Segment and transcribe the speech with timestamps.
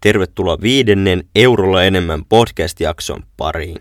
[0.00, 3.76] Tervetuloa viidennen Eurolla enemmän podcast-jakson pariin.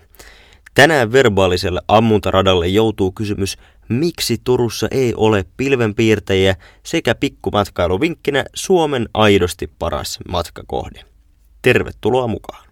[0.73, 3.57] Tänään verbaaliselle ammuntaradalle joutuu kysymys,
[3.89, 11.01] miksi Turussa ei ole pilvenpiirtäjiä sekä pikkumatkailuvinkkinä Suomen aidosti paras matkakohde.
[11.61, 12.69] Tervetuloa mukaan.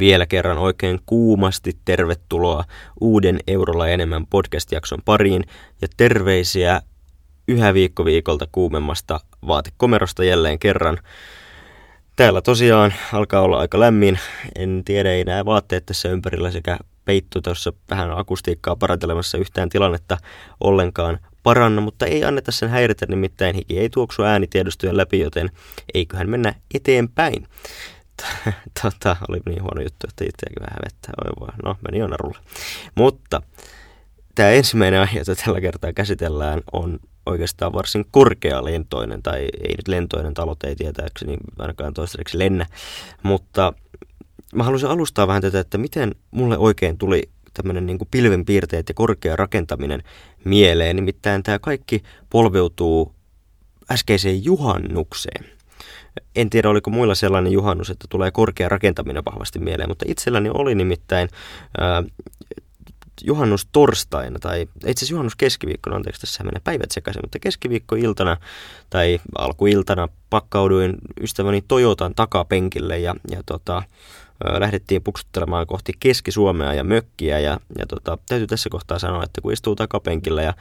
[0.00, 2.64] Vielä kerran oikein kuumasti tervetuloa
[3.00, 5.44] uuden Eurolla enemmän podcast-jakson pariin
[5.82, 6.80] ja terveisiä
[7.48, 10.98] yhä viikko viikolta kuumemmasta vaatekomerosta jälleen kerran.
[12.16, 14.18] Täällä tosiaan alkaa olla aika lämmin.
[14.58, 20.16] En tiedä, ei nämä vaatteet tässä ympärillä sekä peittu tuossa vähän akustiikkaa parantelemassa yhtään tilannetta
[20.60, 25.50] ollenkaan paranna, mutta ei anneta sen häiritä, nimittäin hiki ei tuoksu äänitiedostojen läpi, joten
[25.94, 27.46] eiköhän mennä eteenpäin.
[28.82, 31.12] tota, oli niin huono juttu, että itseäkin vähän vettä.
[31.24, 32.38] Oi voi, no meni jo narulle.
[32.94, 33.42] Mutta
[34.34, 38.04] tämä ensimmäinen aihe, jota tällä kertaa käsitellään, on oikeastaan varsin
[38.64, 42.66] lentoinen, tai ei nyt lentoinen, talot ei tietääkseni ainakaan toistaiseksi lennä,
[43.22, 43.72] mutta
[44.54, 47.22] mä haluaisin alustaa vähän tätä, että miten mulle oikein tuli
[47.54, 50.02] tämmöinen niin pilvenpiirteet ja korkea rakentaminen
[50.44, 50.96] mieleen.
[50.96, 53.14] Nimittäin tämä kaikki polveutuu
[53.90, 55.59] äskeiseen juhannukseen.
[56.36, 60.74] En tiedä, oliko muilla sellainen juhannus, että tulee korkea rakentaminen vahvasti mieleen, mutta itselläni oli
[60.74, 61.28] nimittäin
[61.82, 62.04] äh,
[63.24, 68.36] juhannus torstaina, tai itse asiassa juhannus keskiviikkona, anteeksi tässä menee päivät sekaisin, mutta keskiviikkoiltana
[68.90, 73.82] tai alkuiltana pakkauduin ystäväni Toyotan takapenkille ja, ja tota,
[74.58, 79.52] lähdettiin puksuttelemaan kohti Keski-Suomea ja mökkiä ja, ja tota, täytyy tässä kohtaa sanoa, että kun
[79.52, 80.54] istuu takapenkillä ja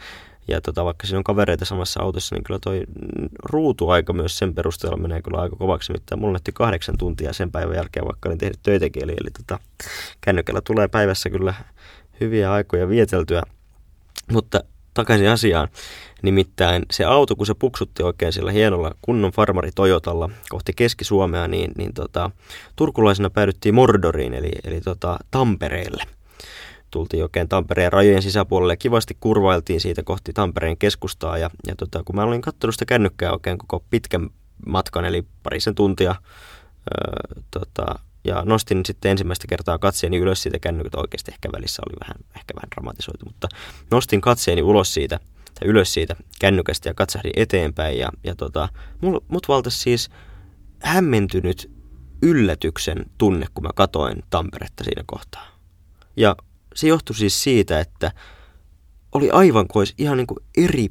[0.48, 2.84] ja tota, vaikka siinä on kavereita samassa autossa, niin kyllä toi
[3.44, 5.94] ruutuaika myös sen perusteella menee kyllä aika kovaksi.
[5.94, 9.04] Mitä mulla näytti kahdeksan tuntia sen päivän jälkeen, vaikka olin tehnyt töitäkin.
[9.04, 9.60] Eli, eli tota,
[10.22, 11.54] kännykällä tulee päivässä kyllä
[12.22, 13.44] hyviä aikoja vieteltyä.
[14.32, 15.68] Mutta takaisin asiaan.
[16.22, 21.72] Nimittäin se auto, kun se puksutti oikein sillä hienolla kunnon farmari Toyotalla kohti Keski-Suomea, niin,
[21.78, 22.32] niin tota,
[22.76, 26.04] turkulaisena päädyttiin Mordoriin, eli, eli tota, Tampereelle–
[26.92, 31.38] tultiin oikein Tampereen rajojen sisäpuolelle ja kivasti kurvailtiin siitä kohti Tampereen keskustaa.
[31.38, 34.30] Ja, ja tota, kun mä olin katsonut sitä kännykkää oikein koko pitkän
[34.66, 36.16] matkan, eli parisen tuntia,
[36.76, 42.00] öö, tota, ja nostin sitten ensimmäistä kertaa katseeni ylös siitä kännykältä, oikeasti ehkä välissä oli
[42.00, 43.48] vähän, ehkä vähän dramatisoitu, mutta
[43.92, 45.20] nostin katseeni ulos siitä,
[45.60, 48.70] tai ylös siitä kännykästä ja katsahdin eteenpäin, ja, ja tota,
[49.02, 50.10] mut, mut valtasi siis
[50.84, 51.72] hämmentynyt
[52.22, 55.48] yllätyksen tunne, kun mä katoin Tamperetta siinä kohtaa.
[56.16, 56.36] Ja
[56.76, 58.12] se johtui siis siitä, että
[59.12, 60.88] oli aivan kuin olisi ihan niin kuin eri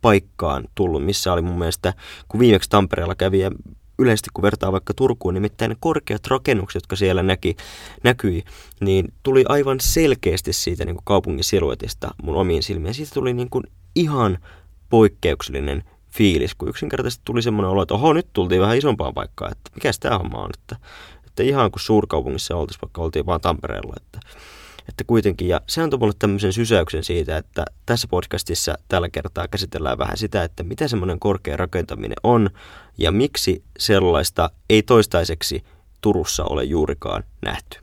[0.00, 1.94] paikkaan tullut, missä oli mun mielestä,
[2.28, 3.50] kun viimeksi Tampereella kävi ja
[3.98, 7.56] yleisesti kun vertaa vaikka Turkuun, nimittäin ne korkeat rakennukset, jotka siellä näki,
[8.04, 8.44] näkyi,
[8.80, 12.94] niin tuli aivan selkeästi siitä niin kuin kaupungin siluetista mun omiin silmiin.
[12.94, 13.64] Siitä tuli niin kuin
[13.94, 14.38] ihan
[14.88, 19.70] poikkeuksellinen fiilis, kun yksinkertaisesti tuli semmoinen olo, että oho, nyt tultiin vähän isompaan paikkaan, että
[19.74, 20.76] mikä tämä homma on, että,
[21.26, 24.20] että ihan kuin suurkaupungissa oltiin, vaikka oltiin vaan Tampereella, että
[24.88, 29.98] että kuitenkin, ja se antoi mulle tämmöisen sysäyksen siitä, että tässä podcastissa tällä kertaa käsitellään
[29.98, 32.50] vähän sitä, että mitä semmoinen korkea rakentaminen on,
[32.98, 35.64] ja miksi sellaista ei toistaiseksi
[36.00, 37.78] Turussa ole juurikaan nähty.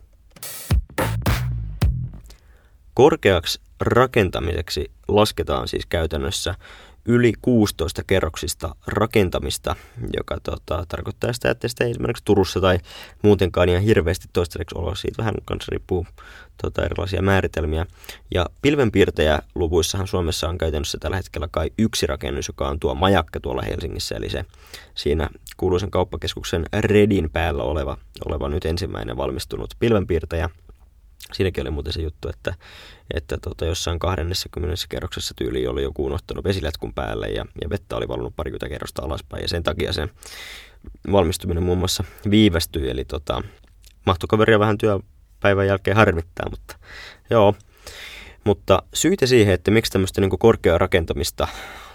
[2.93, 6.55] Korkeaksi rakentamiseksi lasketaan siis käytännössä
[7.05, 9.75] yli 16 kerroksista rakentamista,
[10.17, 12.79] joka tota, tarkoittaa sitä, että sitä ei esimerkiksi Turussa tai
[13.21, 14.95] muutenkaan ihan hirveästi toistaiseksi olla.
[14.95, 16.07] Siitä vähän kanssa riippuu
[16.61, 17.85] tota, erilaisia määritelmiä.
[18.33, 23.61] Ja pilvenpiirtäjäluvuissahan Suomessa on käytännössä tällä hetkellä kai yksi rakennus, joka on tuo majakka tuolla
[23.61, 24.45] Helsingissä, eli se
[24.95, 30.49] siinä kuuluisen kauppakeskuksen Redin päällä oleva, oleva nyt ensimmäinen valmistunut pilvenpiirtäjä–
[31.31, 32.55] Siinäkin oli muuten se juttu, että,
[33.13, 38.07] että tota, jossain 20 kerroksessa tyyli oli joku unohtanut vesilätkun päälle ja, ja vettä oli
[38.07, 40.09] valunut parikymmentä kerrosta alaspäin ja sen takia sen
[41.11, 42.89] valmistuminen muun muassa viivästyi.
[42.89, 43.41] Eli tota,
[44.05, 46.75] mahtokaveria vähän työpäivän jälkeen harmittaa, mutta
[47.29, 47.55] joo.
[48.43, 51.47] Mutta syitä siihen, että miksi tämmöistä niin korkeaa rakentamista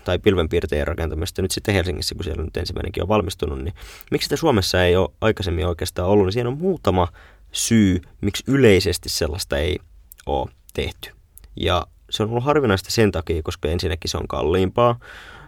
[0.05, 3.75] tai pilvenpiirteiden rakentamista nyt sitten Helsingissä, kun siellä nyt ensimmäinenkin on valmistunut, niin
[4.11, 7.09] miksi sitä Suomessa ei ole aikaisemmin oikeastaan ollut, niin siinä on muutama
[7.53, 9.79] syy, miksi yleisesti sellaista ei
[10.27, 11.11] ole tehty.
[11.57, 14.99] Ja se on ollut harvinaista sen takia, koska ensinnäkin se on kalliimpaa.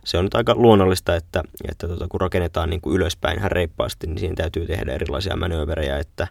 [0.04, 4.18] Se on nyt aika luonnollista, että, että tota, kun rakennetaan niin kuin ylöspäin reippaasti, niin
[4.18, 6.28] siinä täytyy tehdä erilaisia manööverejä, että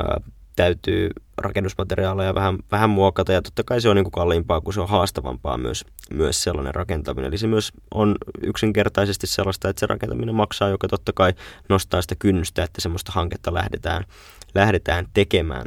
[0.00, 0.20] ää,
[0.60, 4.80] täytyy rakennusmateriaaleja vähän, vähän muokata ja totta kai se on niin kuin kalliimpaa, kun se
[4.80, 7.28] on haastavampaa myös, myös sellainen rakentaminen.
[7.28, 11.34] Eli se myös on yksinkertaisesti sellaista, että se rakentaminen maksaa, joka totta kai
[11.68, 14.04] nostaa sitä kynnystä, että semmoista hanketta lähdetään,
[14.54, 15.66] lähdetään tekemään.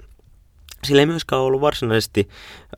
[0.83, 2.29] sillä ei myöskään ollut varsinaisesti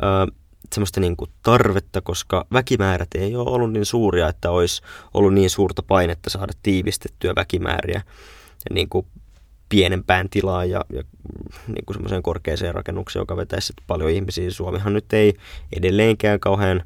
[0.03, 0.31] ö,
[0.73, 4.81] semmoista niin kuin tarvetta, koska väkimäärät ei ole ollut niin suuria, että olisi
[5.13, 8.01] ollut niin suurta painetta saada tiivistettyä väkimääriä
[8.73, 9.05] niin kuin
[9.75, 11.03] pienempään tilaan ja, ja
[11.67, 14.51] niin kuin semmoiseen korkeaseen rakennukseen, joka vetäisi paljon ihmisiä.
[14.51, 15.33] Suomihan nyt ei
[15.77, 16.83] edelleenkään kauhean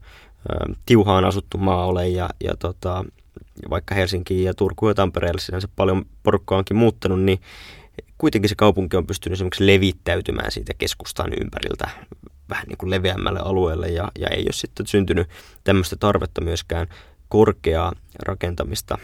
[0.49, 3.05] ö, tiuhaan asuttu maa ole ja, ja tota,
[3.69, 7.39] vaikka Helsinkiin ja Turku ja Tampereelle sinänsä paljon porukkaa onkin muuttanut, niin
[8.17, 11.89] kuitenkin se kaupunki on pystynyt esimerkiksi levittäytymään siitä keskustan ympäriltä
[12.49, 15.27] vähän niin kuin leveämmälle alueelle ja, ja ei ole sitten syntynyt
[15.63, 16.87] tämmöistä tarvetta myöskään
[17.27, 17.93] korkeaa
[18.25, 18.97] rakentamista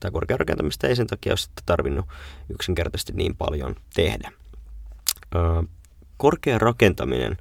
[0.00, 2.06] tai korkeaa rakentamista ei sen takia ole sitten tarvinnut
[2.48, 4.32] yksinkertaisesti niin paljon tehdä.
[6.16, 7.36] korkea rakentaminen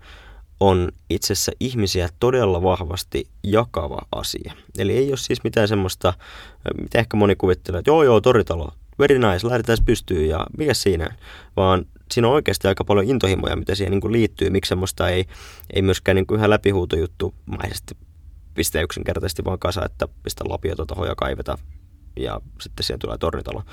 [0.59, 4.53] on itse asiassa ihmisiä todella vahvasti jakava asia.
[4.77, 6.13] Eli ei ole siis mitään semmoista,
[6.81, 11.15] mitä ehkä moni kuvittelee, että joo joo, toritalo, very nice, lähdetään pystyyn ja mikä siinä,
[11.57, 15.25] vaan siinä on oikeasti aika paljon intohimoja, mitä siihen niin kuin liittyy, miksi semmoista ei,
[15.73, 17.97] ei myöskään niin kuin ihan läpihuutojuttu maisesti
[18.53, 21.57] pistää yksinkertaisesti vaan kasa, että pistä lapiota tuohon ja kaiveta
[22.15, 23.63] ja sitten siihen tulee tornitalo.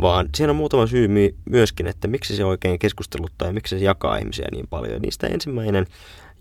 [0.00, 1.08] Vaan siinä on muutama syy
[1.44, 4.92] myöskin, että miksi se oikein keskusteluttaa ja miksi se jakaa ihmisiä niin paljon.
[4.92, 5.86] Ja niistä ensimmäinen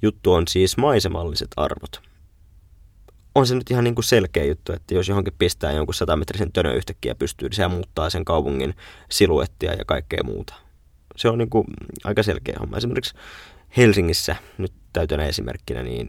[0.01, 2.01] juttu on siis maisemalliset arvot.
[3.35, 6.73] On se nyt ihan niin kuin selkeä juttu, että jos johonkin pistää jonkun satametrisen tönö
[6.73, 8.75] yhtäkkiä pystyy, niin se muuttaa sen kaupungin
[9.11, 10.53] siluettia ja kaikkea muuta.
[11.15, 11.65] Se on niin kuin
[12.03, 12.77] aika selkeä homma.
[12.77, 13.13] Esimerkiksi
[13.77, 16.07] Helsingissä, nyt täytänä esimerkkinä, niin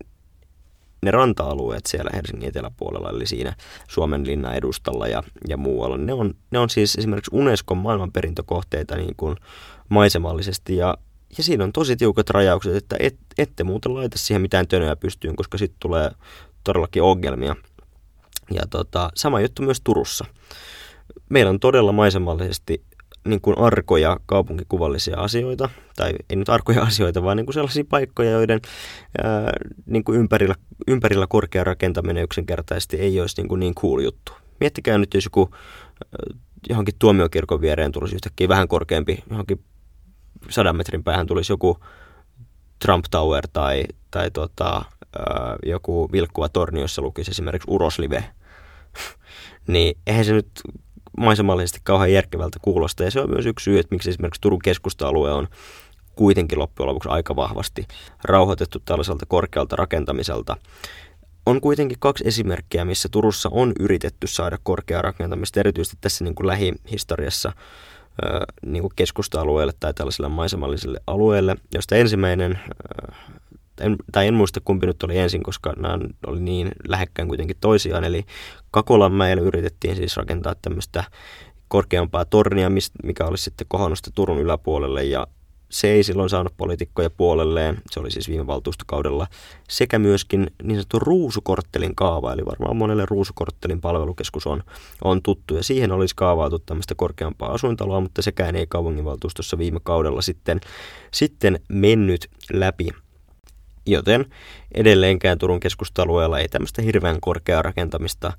[1.02, 3.56] ne ranta-alueet siellä Helsingin eteläpuolella, eli siinä
[3.88, 9.14] Suomen linnan edustalla ja, ja muualla, ne on, ne on siis esimerkiksi Unescon maailmanperintökohteita niin
[9.16, 9.36] kuin
[9.88, 10.98] maisemallisesti ja,
[11.38, 15.36] ja siinä on tosi tiukat rajaukset, että et, ette muuten laita siihen mitään tönöä pystyyn,
[15.36, 16.10] koska sitten tulee
[16.64, 17.56] todellakin ongelmia.
[18.50, 20.24] Ja tota, sama juttu myös Turussa.
[21.28, 22.84] Meillä on todella maisemallisesti
[23.24, 28.30] niin kuin arkoja kaupunkikuvallisia asioita, tai ei nyt arkoja asioita, vaan niin kuin sellaisia paikkoja,
[28.30, 28.60] joiden
[29.22, 29.52] ää,
[29.86, 30.54] niin kuin ympärillä,
[30.88, 34.32] ympärillä korkea rakentaminen yksinkertaisesti ei olisi niin, kuin niin cool juttu.
[34.60, 35.50] Miettikää nyt, jos joku
[36.68, 39.64] johonkin tuomiokirkon viereen tulisi yhtäkkiä vähän korkeampi, johonkin
[40.48, 41.78] sadan metrin päähän tulisi joku
[42.78, 44.84] Trump Tower tai, tai tota,
[45.18, 48.24] ää, joku vilkkuva torni, jossa lukisi esimerkiksi Uroslive,
[49.66, 50.50] niin eihän se nyt
[51.18, 53.04] maisemallisesti kauhean järkevältä kuulosta.
[53.04, 55.48] Ja se on myös yksi syy, että miksi esimerkiksi Turun keskusta-alue on
[56.16, 57.86] kuitenkin loppujen lopuksi aika vahvasti
[58.24, 60.56] rauhoitettu tällaiselta korkealta rakentamiselta.
[61.46, 66.46] On kuitenkin kaksi esimerkkiä, missä Turussa on yritetty saada korkeaa rakentamista, erityisesti tässä niin kuin
[66.46, 67.52] lähihistoriassa
[68.66, 72.60] niin kuin keskusta-alueelle tai tällaiselle maisemalliselle alueelle, josta ensimmäinen
[73.80, 78.04] en, tai en muista kumpi nyt oli ensin, koska nämä oli niin lähekkäin kuitenkin toisiaan.
[78.04, 78.24] Eli
[78.70, 81.04] Kakolanmäellä yritettiin siis rakentaa tämmöistä
[81.68, 82.70] korkeampaa tornia,
[83.04, 85.26] mikä olisi sitten kohonnut Turun yläpuolelle ja
[85.70, 89.26] se ei silloin saanut poliitikkoja puolelleen, se oli siis viime valtuustokaudella,
[89.68, 94.62] sekä myöskin niin sanottu ruusukorttelin kaava, eli varmaan monelle ruusukorttelin palvelukeskus on,
[95.04, 100.22] on tuttu, ja siihen olisi kaavailtu tämmöistä korkeampaa asuintaloa, mutta sekään ei kaupunginvaltuustossa viime kaudella
[100.22, 100.60] sitten,
[101.12, 102.88] sitten mennyt läpi.
[103.86, 104.26] Joten
[104.74, 108.32] edelleenkään Turun keskustalueella ei tämmöistä hirveän korkeaa rakentamista,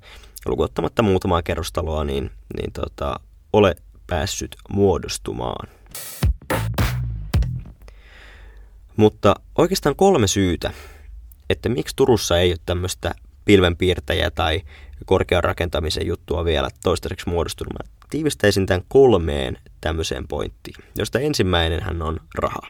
[0.46, 3.20] lukuottamatta muutamaa kerrostaloa, niin, niin tota,
[3.52, 3.74] ole
[4.06, 5.68] päässyt muodostumaan.
[8.96, 10.72] Mutta oikeastaan kolme syytä,
[11.50, 14.62] että miksi Turussa ei ole tämmöistä pilvenpiirtäjä tai
[15.04, 17.72] korkean rakentamisen juttua vielä toistaiseksi muodostunut.
[17.72, 22.66] Mä tiivistäisin tämän kolmeen tämmöiseen pointtiin, josta ensimmäinen on raha.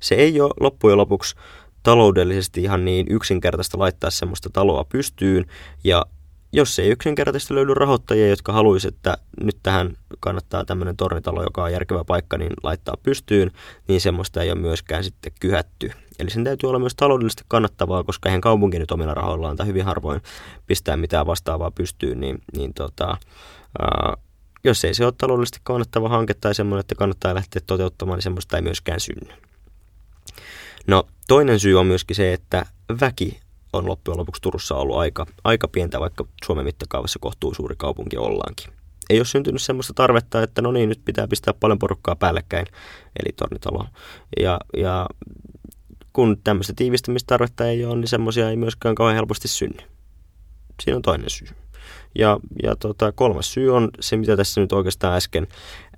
[0.00, 1.36] Se ei ole loppujen lopuksi
[1.84, 5.46] taloudellisesti ihan niin yksinkertaista laittaa semmoista taloa pystyyn
[5.84, 6.06] ja
[6.52, 11.72] jos ei yksinkertaisesti löydy rahoittajia, jotka haluaisivat, että nyt tähän kannattaa tämmöinen tornitalo, joka on
[11.72, 13.50] järkevä paikka, niin laittaa pystyyn,
[13.88, 15.90] niin semmoista ei ole myöskään sitten kyhätty.
[16.18, 19.84] Eli sen täytyy olla myös taloudellisesti kannattavaa, koska eihän kaupunki nyt omilla rahoillaan tai hyvin
[19.84, 20.20] harvoin
[20.66, 23.16] pistää mitään vastaavaa pystyyn, niin, niin tota,
[23.78, 24.16] ää,
[24.64, 28.56] jos ei se ole taloudellisesti kannattava hanke tai semmoinen, että kannattaa lähteä toteuttamaan, niin semmoista
[28.56, 29.34] ei myöskään synny.
[30.86, 32.66] No toinen syy on myöskin se, että
[33.00, 33.40] väki
[33.72, 38.72] on loppujen lopuksi Turussa ollut aika, aika pientä, vaikka Suomen mittakaavassa kohtuu suuri kaupunki ollaankin.
[39.10, 42.66] Ei ole syntynyt sellaista tarvetta, että no niin, nyt pitää pistää paljon porukkaa päällekkäin,
[43.24, 43.86] eli tornitalo.
[44.40, 45.06] Ja, ja
[46.12, 49.82] kun tämmöistä tiivistämistarvetta ei ole, niin semmoisia ei myöskään kauhean helposti synny.
[50.82, 51.48] Siinä on toinen syy.
[52.18, 55.46] Ja, ja tota, kolmas syy on se, mitä tässä nyt oikeastaan äsken,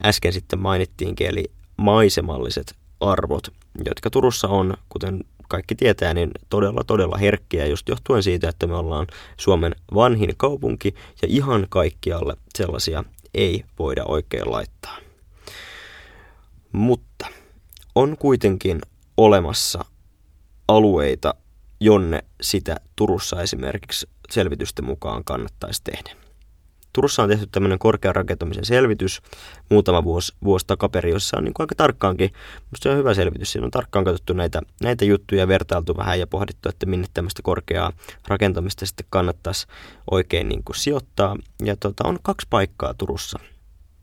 [0.04, 1.44] äsken sitten mainittiinkin, eli
[1.76, 3.48] maisemalliset arvot,
[3.84, 8.74] jotka Turussa on, kuten kaikki tietää, niin todella todella herkkiä just johtuen siitä, että me
[8.74, 14.98] ollaan Suomen vanhin kaupunki ja ihan kaikkialle sellaisia ei voida oikein laittaa.
[16.72, 17.26] Mutta
[17.94, 18.80] on kuitenkin
[19.16, 19.84] olemassa
[20.68, 21.34] alueita,
[21.80, 26.25] jonne sitä Turussa esimerkiksi selvitysten mukaan kannattaisi tehdä.
[26.96, 29.22] Turussa on tehty tämmöinen korkean rakentamisen selvitys
[29.70, 32.32] muutama vuosi, vuosi takaperi, jossa on niin kuin aika tarkkaankin,
[32.70, 36.26] musta se on hyvä selvitys, siinä on tarkkaan katsottu näitä, näitä juttuja, vertailtu vähän ja
[36.26, 37.92] pohdittu, että minne tämmöistä korkeaa
[38.28, 39.66] rakentamista sitten kannattaisi
[40.10, 41.36] oikein niin kuin sijoittaa.
[41.64, 43.38] Ja tota, on kaksi paikkaa Turussa,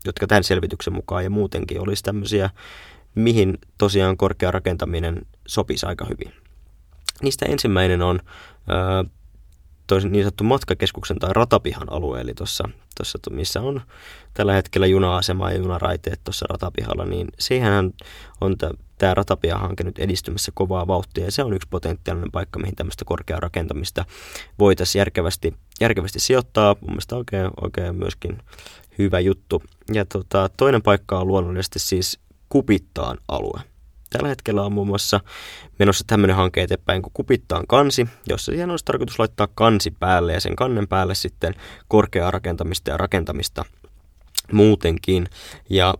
[0.04, 2.50] jotka tämän selvityksen mukaan ja muutenkin olisi tämmöisiä,
[3.14, 6.32] mihin tosiaan korkea rakentaminen sopisi aika hyvin.
[7.22, 8.20] Niistä ensimmäinen on
[9.86, 13.80] toisin niin sanottu matkakeskuksen tai ratapihan alue, eli tuossa, tuossa missä on
[14.34, 17.92] tällä hetkellä juna-asema ja junaraiteet tuossa ratapihalla, niin siihen
[18.40, 18.56] on
[18.98, 23.40] tämä ratapiahanke nyt edistymässä kovaa vauhtia, ja se on yksi potentiaalinen paikka, mihin tämmöistä korkeaa
[23.40, 24.04] rakentamista
[24.58, 26.76] voitaisiin järkevästi, järkevästi sijoittaa.
[26.80, 28.38] Mun mielestä oikein, oikein myöskin
[28.98, 29.62] hyvä juttu.
[29.92, 33.73] Ja tota, toinen paikka on luonnollisesti siis Kupittaan alue.
[34.18, 35.20] Tällä hetkellä on muun muassa
[35.78, 40.40] menossa tämmöinen hanke eteenpäin kuin Kupittaan kansi, jossa siihen olisi tarkoitus laittaa kansi päälle ja
[40.40, 41.54] sen kannen päälle sitten
[41.88, 43.64] korkeaa rakentamista ja rakentamista
[44.52, 45.28] muutenkin.
[45.70, 45.94] Ja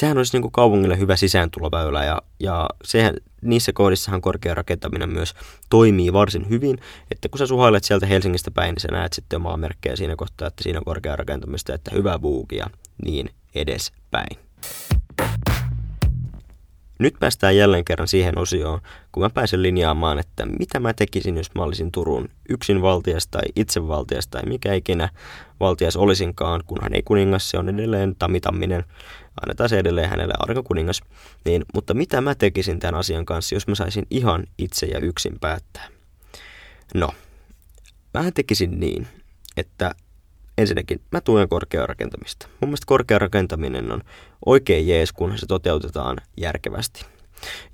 [0.00, 5.34] sehän olisi niin kuin kaupungille hyvä sisääntuloväylä ja, ja sehän, niissä kohdissahan korkea rakentaminen myös
[5.70, 6.78] toimii varsin hyvin,
[7.10, 10.48] että kun sä suhailet sieltä Helsingistä päin, niin sä näet sitten omaa merkkejä siinä kohtaa,
[10.48, 12.66] että siinä on korkea rakentamista, että hyvä buukia,
[13.04, 14.38] niin edespäin.
[16.98, 18.80] Nyt päästään jälleen kerran siihen osioon,
[19.12, 24.26] kun mä pääsen linjaamaan, että mitä mä tekisin, jos mä olisin Turun yksinvaltias tai itsevaltias
[24.26, 25.08] tai mikä ikinä
[25.60, 28.84] valtias olisinkaan, kunhan ei kuningas, se on edelleen tamitamminen,
[29.42, 31.00] annetaan se edelleen hänelle arkokuningas.
[31.44, 35.38] Niin, mutta mitä mä tekisin tämän asian kanssa, jos mä saisin ihan itse ja yksin
[35.40, 35.88] päättää?
[36.94, 37.08] No,
[38.14, 39.06] mä tekisin niin,
[39.56, 39.94] että
[40.58, 42.46] ensinnäkin mä tuen korkeaa rakentamista.
[42.60, 44.00] Mun mielestä korkea rakentaminen on
[44.46, 47.04] oikein jees, kun se toteutetaan järkevästi.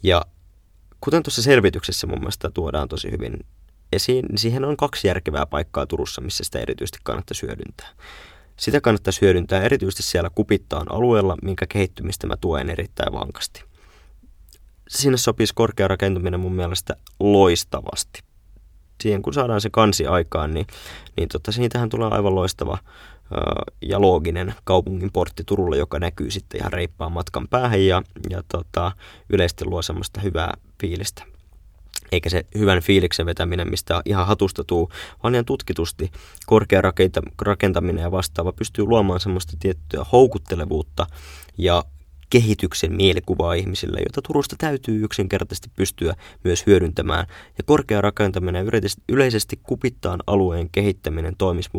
[0.02, 0.22] Ja
[1.00, 3.46] kuten tuossa selvityksessä mun mielestä tuodaan tosi hyvin
[3.92, 7.88] esiin, niin siihen on kaksi järkevää paikkaa Turussa, missä sitä erityisesti kannattaisi hyödyntää.
[8.56, 13.64] Sitä kannattaisi hyödyntää erityisesti siellä Kupittaan alueella, minkä kehittymistä mä tuen erittäin vankasti.
[14.88, 18.22] Sinne sopisi korkea rakentaminen mun mielestä loistavasti
[19.00, 20.66] siihen kun saadaan se kansi aikaan, niin,
[21.16, 22.78] niin tota, siitähän tulee aivan loistava
[23.82, 28.92] ja looginen kaupungin portti Turulle, joka näkyy sitten ihan reippaan matkan päähän ja, ja tota,
[29.28, 31.22] yleisesti luo semmoista hyvää fiilistä.
[32.12, 34.90] Eikä se hyvän fiiliksen vetäminen, mistä ihan hatusta tuu,
[35.22, 36.10] vaan ihan tutkitusti
[36.46, 36.82] korkea
[37.42, 41.06] rakentaminen ja vastaava pystyy luomaan semmoista tiettyä houkuttelevuutta
[41.58, 41.84] ja
[42.30, 47.26] kehityksen mielikuvaa ihmisille, jota Turusta täytyy yksinkertaisesti pystyä myös hyödyntämään.
[47.58, 51.70] Ja korkea rakentaminen ja yleisesti kupittaan alueen kehittäminen toimisi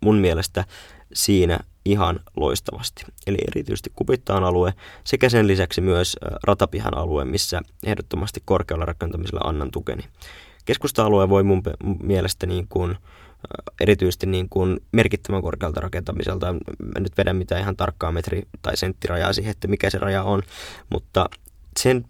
[0.00, 0.64] mun mielestä
[1.12, 3.04] siinä ihan loistavasti.
[3.26, 4.74] Eli erityisesti Kupittaan alue
[5.04, 10.02] sekä sen lisäksi myös Ratapihan alue, missä ehdottomasti korkealla rakentamisella annan tukeni.
[10.64, 11.62] Keskusta-alue voi mun
[12.02, 12.96] mielestä niin kuin
[13.80, 16.52] erityisesti niin kuin merkittävän korkealta rakentamiselta.
[16.52, 20.42] Mä nyt vedän mitään ihan tarkkaa metri- tai senttirajaa siihen, että mikä se raja on,
[20.90, 21.28] mutta
[21.78, 22.04] sen,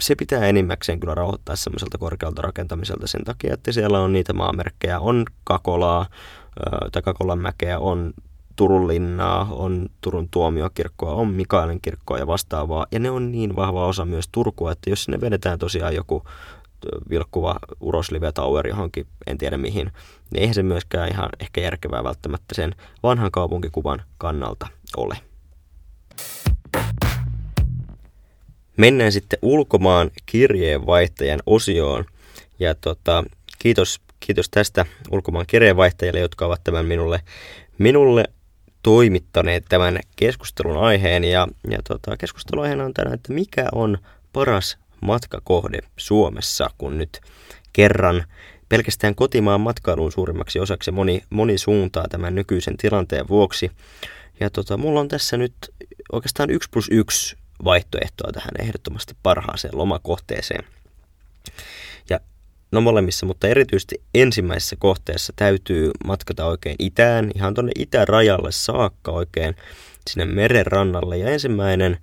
[0.00, 5.00] se pitää enimmäkseen kyllä rauhoittaa semmoiselta korkealta rakentamiselta sen takia, että siellä on niitä maamerkkejä,
[5.00, 6.06] on Kakolaa
[6.92, 8.12] tai Kakolan mäkeä, on
[8.56, 12.86] Turun linnaa, on Turun tuomiokirkkoa, on Mikaelin kirkkoa ja vastaavaa.
[12.90, 16.24] Ja ne on niin vahva osa myös Turkua, että jos sinne vedetään tosiaan joku
[17.10, 19.92] vilkkuva uroslive tower johonkin, en tiedä mihin,
[20.30, 25.16] niin eihän se myöskään ihan ehkä järkevää välttämättä sen vanhan kaupunkikuvan kannalta ole.
[28.76, 32.04] Mennään sitten ulkomaan kirjeenvaihtajan osioon.
[32.58, 33.24] Ja tota,
[33.58, 37.20] kiitos, kiitos tästä ulkomaan kirjeenvaihtajille, jotka ovat tämän minulle,
[37.78, 38.24] minulle
[38.82, 41.24] toimittaneet tämän keskustelun aiheen.
[41.24, 43.98] Ja, ja tota, keskustelun aiheena on tänään, että mikä on
[44.32, 47.20] paras matkakohde Suomessa, kun nyt
[47.72, 48.24] kerran
[48.68, 53.70] pelkästään kotimaan matkailuun suurimmaksi osaksi moni, moni suuntaa tämän nykyisen tilanteen vuoksi.
[54.40, 55.54] Ja tota, mulla on tässä nyt
[56.12, 60.64] oikeastaan yksi plus yksi vaihtoehtoa tähän ehdottomasti parhaaseen lomakohteeseen.
[62.10, 62.20] Ja
[62.72, 69.56] no molemmissa, mutta erityisesti ensimmäisessä kohteessa täytyy matkata oikein itään, ihan tuonne itärajalle saakka oikein
[70.10, 71.18] sinne meren rannalle.
[71.18, 71.98] Ja ensimmäinen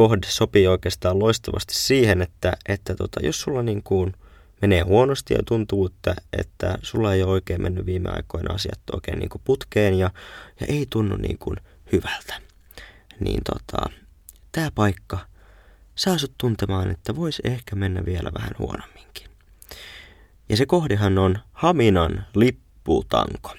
[0.00, 4.14] kohde sopii oikeastaan loistavasti siihen, että, että tota, jos sulla niin kuin
[4.62, 9.18] menee huonosti ja tuntuu, että, että sulla ei ole oikein mennyt viime aikoina asiat oikein
[9.18, 10.10] niin kuin putkeen ja,
[10.60, 11.56] ja ei tunnu niin kuin
[11.92, 12.40] hyvältä,
[13.20, 13.90] niin tota,
[14.52, 15.18] tämä paikka
[15.94, 19.28] saa sut tuntemaan, että voisi ehkä mennä vielä vähän huonomminkin.
[20.48, 23.56] Ja se kohdehan on Haminan lipputanko.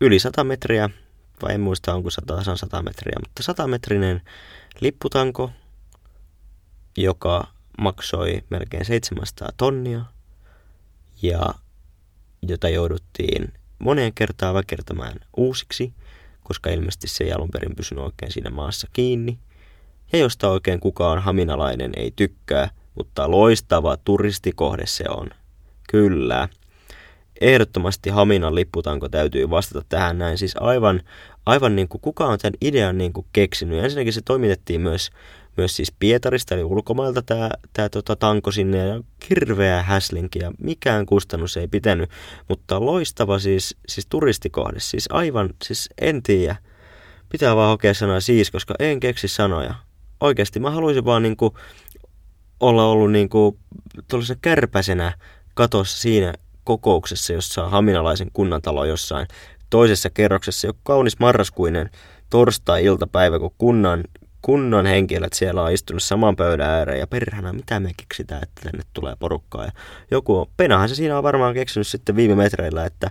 [0.00, 0.90] Yli 100 metriä
[1.42, 4.22] vai en muista onko 100, 100 metriä, mutta 100 metrinen
[4.80, 5.50] lipputanko,
[6.96, 7.46] joka
[7.80, 10.04] maksoi melkein 700 tonnia
[11.22, 11.54] ja
[12.48, 15.92] jota jouduttiin moneen kertaan väkertämään uusiksi,
[16.44, 19.38] koska ilmeisesti se ei alun perin pysynyt oikein siinä maassa kiinni.
[20.12, 25.30] Ja josta oikein kukaan haminalainen ei tykkää, mutta loistava turistikohde se on.
[25.88, 26.48] Kyllä.
[27.40, 30.38] Ehdottomasti Haminan lipputanko täytyy vastata tähän näin.
[30.38, 31.00] Siis aivan,
[31.46, 33.84] aivan niin kuin kuka on tämän idean niin kuin keksinyt.
[33.84, 35.10] Ensinnäkin se toimitettiin myös
[35.56, 41.06] myös siis Pietarista eli ulkomailta tämä, tämä tota, tanko sinne ja hirveä häslinki ja mikään
[41.06, 42.10] kustannus ei pitänyt,
[42.48, 46.56] mutta loistava siis, siis turistikohde, siis aivan, siis en tiedä.
[47.28, 49.74] Pitää vaan hokea sanoa siis, koska en keksi sanoja.
[50.20, 51.58] Oikeasti mä haluaisin vaan niinku
[52.60, 53.58] olla ollut niinku
[54.08, 55.12] tuollaisena kärpäsenä
[55.54, 56.34] katossa siinä
[56.64, 59.26] kokouksessa, jossa on Haminalaisen kunnantalo jossain
[59.72, 61.90] toisessa kerroksessa, jo kaunis marraskuinen
[62.30, 64.04] torstai-iltapäivä, kun kunnan
[64.42, 68.84] kunnon henkilöt siellä on istunut saman pöydän ääreen ja perhana, mitä me keksitään, että tänne
[68.92, 69.64] tulee porukkaa.
[69.64, 69.72] Ja
[70.10, 73.10] joku, penahan se siinä on varmaan keksinyt sitten viime metreillä, että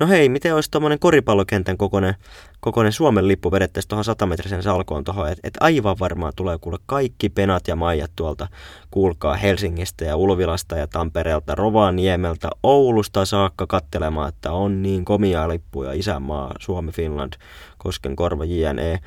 [0.00, 2.14] no hei, miten olisi tuommoinen koripallokentän kokoinen,
[2.60, 7.28] kokoinen Suomen lippu vedettäisiin tuohon satametrisen salkoon tuohon, että et aivan varmaan tulee kuule kaikki
[7.28, 8.48] penat ja maijat tuolta,
[8.90, 15.92] kuulkaa Helsingistä ja Ulvilasta ja Tampereelta, Rovaniemeltä, Oulusta saakka kattelemaan, että on niin komia lippuja,
[15.92, 17.32] isänmaa, Suomi, Finland,
[17.78, 19.00] Koskenkorva, JNE.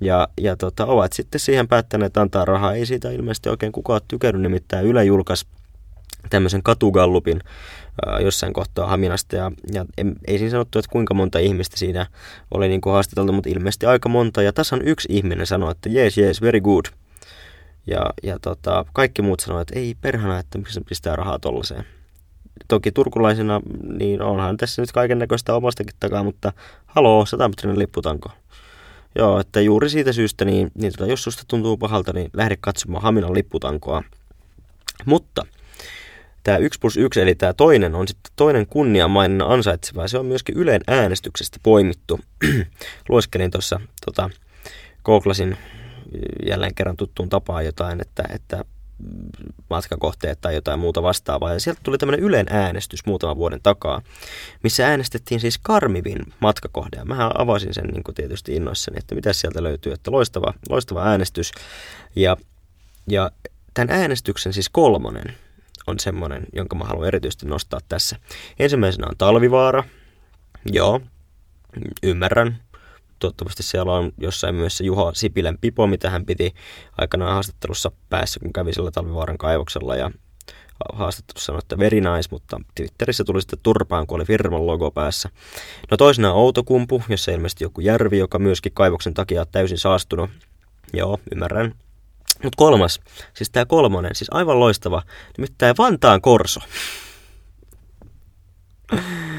[0.00, 2.74] Ja, ja tota, ovat sitten siihen päättäneet antaa rahaa.
[2.74, 5.46] Ei siitä ilmeisesti oikein kukaan tykännyt, nimittäin Yle julkaisi
[6.30, 7.40] tämmöisen katugallupin
[8.06, 9.36] ää, jossain kohtaa Haminasta.
[9.36, 12.06] Ja, ja ei, ei siinä sanottu, että kuinka monta ihmistä siinä
[12.54, 14.42] oli niin haastateltu, mutta ilmeisesti aika monta.
[14.42, 16.84] Ja tasan yksi ihminen sanoi, että yes, yes, very good.
[17.86, 21.84] Ja, ja tota, kaikki muut sanoivat, että ei perhana, että miksi se pistää rahaa tollaiseen.
[22.68, 23.60] Toki turkulaisena,
[23.98, 26.52] niin onhan tässä nyt kaiken näköistä omastakin takaa, mutta
[26.86, 28.30] haloo, satametrinen lipputanko.
[29.18, 33.02] Joo, että juuri siitä syystä, niin, niin tota, jos susta tuntuu pahalta, niin lähde katsomaan
[33.02, 34.02] Haminan lipputankoa.
[35.04, 35.46] Mutta
[36.42, 40.08] tämä 1 plus 1, eli tämä toinen, on sitten toinen kunniamainen ansaitseva.
[40.08, 42.20] Se on myöskin Ylen äänestyksestä poimittu.
[43.08, 44.30] Lueskelin tuossa, tota,
[45.02, 45.56] kooklasin
[46.46, 48.64] jälleen kerran tuttuun tapaan jotain, että, että
[49.70, 51.52] matkakohteet tai jotain muuta vastaavaa.
[51.52, 54.02] Ja sieltä tuli tämmöinen Ylen äänestys muutaman vuoden takaa,
[54.62, 57.04] missä äänestettiin siis Karmivin matkakohde.
[57.04, 59.92] Mähän avasin sen niin kuin tietysti innoissani, että mitä sieltä löytyy.
[59.92, 61.52] Että loistava, loistava äänestys.
[62.16, 62.36] Ja,
[63.08, 63.30] ja
[63.74, 65.34] tämän äänestyksen siis kolmonen
[65.86, 68.16] on semmoinen, jonka mä haluan erityisesti nostaa tässä.
[68.58, 69.84] Ensimmäisenä on Talvivaara.
[70.72, 71.00] Joo,
[72.02, 72.62] ymmärrän
[73.18, 76.54] toivottavasti siellä on jossain myös se Juho Sipilän pipo, mitä hän piti
[76.98, 80.10] aikanaan haastattelussa päässä, kun kävi sillä Talvivaaran kaivoksella ja
[80.92, 85.28] haastattelussa sanoi, että very nice, mutta Twitterissä tuli sitten turpaan, kun oli firman logo päässä.
[85.90, 90.30] No toisena Outokumpu, jossa ilmeisesti joku järvi, joka myöskin kaivoksen takia on täysin saastunut.
[90.92, 91.74] Joo, ymmärrän.
[92.42, 93.00] Mutta kolmas,
[93.34, 95.02] siis tämä kolmonen, siis aivan loistava,
[95.38, 96.60] nimittäin Vantaan Korso.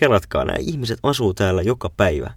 [0.00, 2.30] Kelatkaa, nämä ihmiset asuu täällä joka päivä,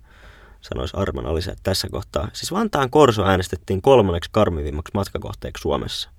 [0.61, 2.29] sanoisi Arman Alisa tässä kohtaa.
[2.33, 6.09] Siis Vantaan Korso äänestettiin kolmanneksi karmivimmaksi matkakohteeksi Suomessa.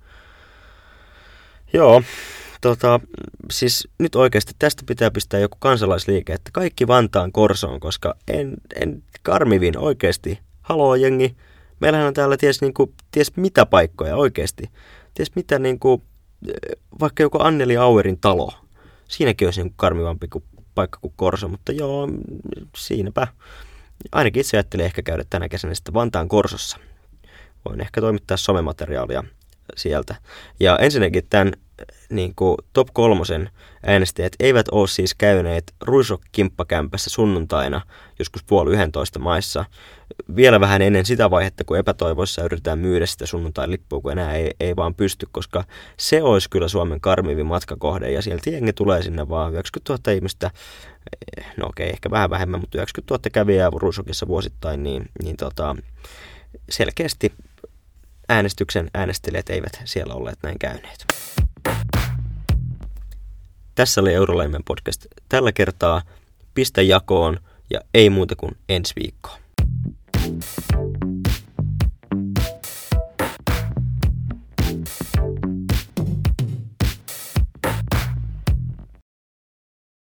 [1.73, 2.03] Joo,
[2.61, 2.99] tota,
[3.51, 9.03] siis nyt oikeasti tästä pitää pistää joku kansalaisliike, että kaikki Vantaan Korsoon, koska en, en
[9.23, 10.39] karmivin oikeasti.
[10.61, 11.35] Haloo jengi,
[11.79, 14.69] meillähän on täällä ties, niin kuin, ties mitä paikkoja oikeasti.
[15.13, 16.01] Ties mitä niin kuin,
[16.99, 18.53] vaikka joku Anneli Auerin talo.
[19.07, 20.43] Siinäkin olisi niin karmivampi kuin
[20.75, 22.09] paikka kuin Korso, mutta joo,
[22.77, 23.27] siinäpä.
[24.11, 26.77] Ainakin itse ajattelin ehkä käydä tänä kesänä sitten Vantaan Korsossa.
[27.65, 29.23] Voin ehkä toimittaa somemateriaalia
[29.75, 30.15] sieltä.
[30.59, 31.53] Ja ensinnäkin tämän
[32.09, 33.49] niin kuin top kolmosen
[33.85, 37.81] äänestäjät eivät ole siis käyneet ruisokkimppakämpässä sunnuntaina
[38.19, 39.65] joskus puoli yhdentoista maissa.
[40.35, 44.75] Vielä vähän ennen sitä vaihetta, kun epätoivoissa yritetään myydä sitä sunnuntai-lippua, kun enää ei, ei
[44.75, 45.63] vaan pysty, koska
[45.97, 50.51] se olisi kyllä Suomen karmivin matkakohde ja sieltä jengi tulee sinne vaan 90 000 ihmistä,
[51.57, 55.75] no okei, ehkä vähän vähemmän, mutta 90 000 kävijää Ruisokissa vuosittain, niin, niin tota,
[56.69, 57.33] selkeästi
[58.29, 61.05] äänestyksen äänestäjät eivät siellä olleet näin käyneet.
[63.75, 66.01] Tässä oli Eurolaimen podcast tällä kertaa.
[66.53, 69.41] Pistä jakoon ja ei muuta kuin ensi viikkoon.
[70.21, 70.70] thank you